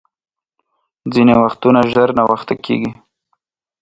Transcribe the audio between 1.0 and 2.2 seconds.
ځیني وختونه ژر